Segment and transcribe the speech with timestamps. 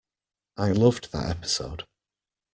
[0.57, 1.85] I loved that episode!